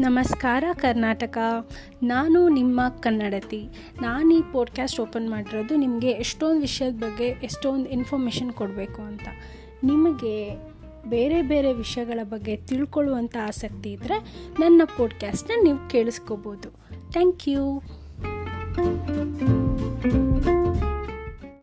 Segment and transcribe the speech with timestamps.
[0.00, 1.38] ನಮಸ್ಕಾರ, ಕರ್ನಾಟಕ.
[2.02, 3.68] ನಾನು ನಿಮ್ಮ ಕನ್ನಡತಿ.
[4.02, 9.28] ನಾನು ಈ ಪಾಡ್ಕ್ಯಾಸ್ಟ್ ಓಪನ್ ಮಾಡಿರೋದು ನಿಮಗೆ ಎಷ್ಟೊಂದು ವಿಷಯದ ಬಗ್ಗೆ ಎಷ್ಟೊಂದು ಇನ್ಫಾರ್ಮೇಷನ್ ಕೊಡಬೇಕು ಅಂತ.
[9.84, 10.50] ನಿಮಗೆ
[11.08, 14.18] ಬೇರೆ ಬೇರೆ ವಿಷಯಗಳ ಬಗ್ಗೆ ತಿಳ್ಕೊಳ್ಳುವಂಥ ಆಸಕ್ತಿ ಇದ್ದರೆ
[14.60, 16.70] ನನ್ನ ಪಾಡ್ಕ್ಯಾಸ್ಟ್ನ ನೀವು ಕೇಳಿಸ್ಕೋಬೋದು.
[17.12, 17.82] Thank you